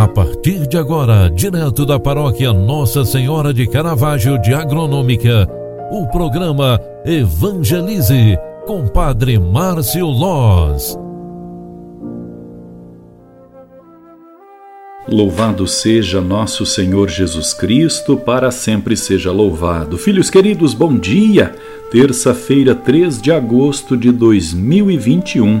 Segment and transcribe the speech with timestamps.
[0.00, 5.46] A partir de agora, direto da paróquia Nossa Senhora de Caravaggio de Agronômica,
[5.90, 10.98] o programa Evangelize com Padre Márcio Loz.
[15.06, 19.98] Louvado seja nosso Senhor Jesus Cristo, para sempre seja louvado.
[19.98, 21.54] Filhos queridos, bom dia!
[21.90, 25.60] Terça-feira, 3 de agosto de 2021.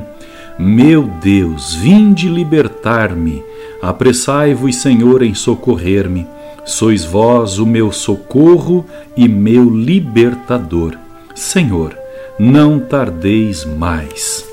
[0.58, 3.49] Meu Deus, vinde libertar-me
[3.82, 6.26] Apressai-vos, Senhor, em socorrer-me.
[6.64, 8.84] Sois vós o meu socorro
[9.16, 10.96] e meu libertador.
[11.34, 11.96] Senhor,
[12.38, 14.44] não tardeis mais.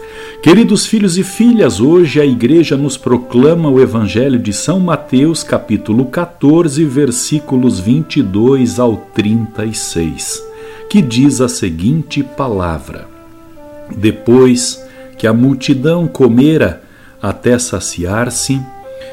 [0.41, 6.05] Queridos filhos e filhas, hoje a igreja nos proclama o Evangelho de São Mateus, capítulo
[6.05, 10.41] 14, versículos 22 ao 36,
[10.89, 13.07] que diz a seguinte palavra:
[13.95, 14.81] Depois
[15.17, 16.83] que a multidão comera
[17.21, 18.61] até saciar-se,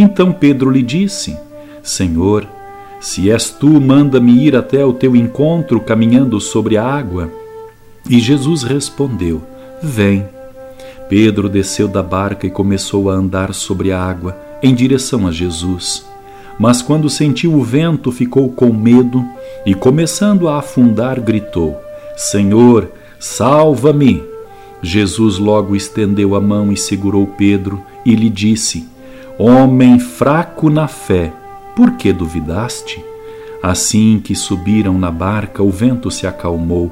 [0.00, 1.36] Então Pedro lhe disse:
[1.82, 2.46] Senhor,
[3.00, 7.28] se és tu, manda-me ir até o teu encontro caminhando sobre a água.
[8.08, 9.42] E Jesus respondeu:
[9.82, 10.24] Vem.
[11.08, 16.06] Pedro desceu da barca e começou a andar sobre a água em direção a Jesus.
[16.60, 19.24] Mas quando sentiu o vento, ficou com medo
[19.66, 21.76] e, começando a afundar, gritou:
[22.16, 22.88] Senhor,
[23.18, 24.22] salva-me!
[24.80, 28.86] Jesus logo estendeu a mão e segurou Pedro e lhe disse:
[29.40, 31.32] Homem fraco na fé,
[31.76, 33.04] por que duvidaste?
[33.62, 36.90] Assim que subiram na barca, o vento se acalmou.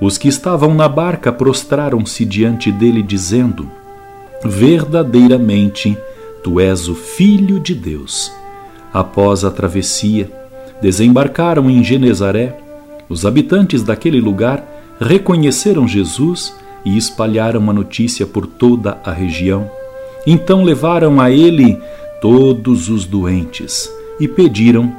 [0.00, 3.70] Os que estavam na barca prostraram-se diante dele, dizendo:
[4.42, 5.94] Verdadeiramente,
[6.42, 8.32] tu és o Filho de Deus.
[8.90, 10.30] Após a travessia,
[10.80, 12.56] desembarcaram em Genezaré.
[13.10, 14.64] Os habitantes daquele lugar
[14.98, 19.70] reconheceram Jesus e espalharam a notícia por toda a região.
[20.26, 21.78] Então levaram a ele
[22.20, 24.92] todos os doentes e pediram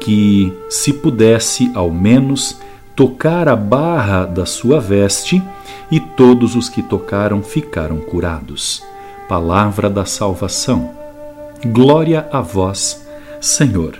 [0.00, 2.58] que, se pudesse ao menos
[2.96, 5.42] tocar a barra da sua veste,
[5.90, 8.82] e todos os que tocaram ficaram curados.
[9.28, 10.90] Palavra da salvação.
[11.64, 13.06] Glória a vós,
[13.40, 13.98] Senhor.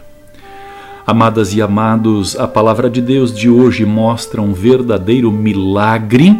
[1.06, 6.36] Amadas e amados, a palavra de Deus de hoje mostra um verdadeiro milagre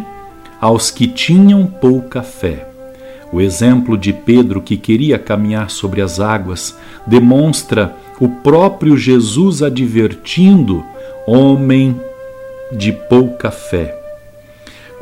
[0.59, 2.74] aos que tinham pouca fé.
[3.35, 6.73] O exemplo de Pedro, que queria caminhar sobre as águas,
[7.05, 10.85] demonstra o próprio Jesus advertindo:
[11.27, 11.99] homem
[12.71, 13.93] de pouca fé.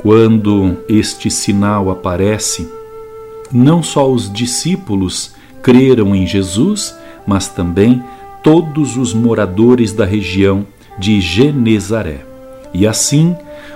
[0.01, 2.67] Quando este sinal aparece,
[3.51, 8.03] não só os discípulos creram em Jesus, mas também
[8.43, 10.65] todos os moradores da região
[10.97, 12.25] de Genezaré.
[12.73, 13.35] E assim,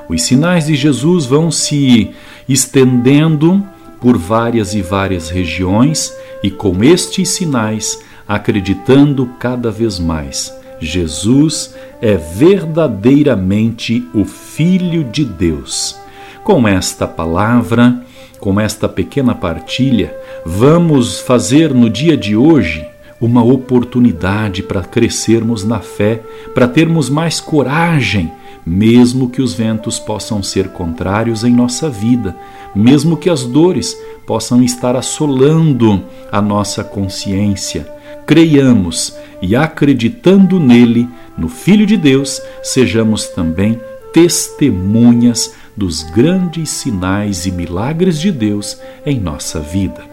[0.10, 2.10] os sinais de Jesus vão se
[2.50, 3.64] estendendo
[4.02, 6.14] por várias e várias regiões
[6.44, 10.54] e com estes sinais, acreditando cada vez mais.
[10.80, 15.98] Jesus é verdadeiramente o Filho de Deus.
[16.44, 18.02] Com esta palavra,
[18.40, 20.16] com esta pequena partilha,
[20.46, 22.88] vamos fazer no dia de hoje
[23.20, 26.22] uma oportunidade para crescermos na fé,
[26.54, 28.32] para termos mais coragem
[28.68, 32.36] mesmo que os ventos possam ser contrários em nossa vida,
[32.76, 37.88] mesmo que as dores possam estar assolando a nossa consciência.
[38.26, 43.80] Creiamos e acreditando nele, no Filho de Deus, sejamos também
[44.12, 50.04] testemunhas dos grandes sinais e milagres de Deus em nossa vida.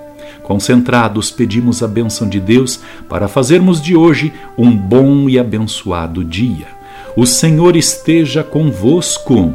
[0.45, 2.79] Concentrados, pedimos a bênção de Deus
[3.09, 6.84] para fazermos de hoje um bom e abençoado dia.
[7.17, 9.55] O Senhor esteja convosco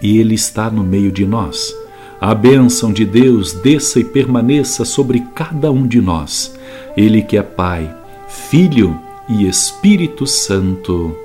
[0.00, 1.74] e Ele está no meio de nós.
[2.20, 6.54] A bênção de Deus desça e permaneça sobre cada um de nós.
[6.96, 7.92] Ele que é Pai,
[8.28, 8.96] Filho
[9.28, 11.16] e Espírito Santo.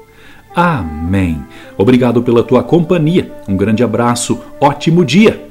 [0.56, 1.40] Amém.
[1.78, 3.32] Obrigado pela tua companhia.
[3.48, 5.51] Um grande abraço, ótimo dia.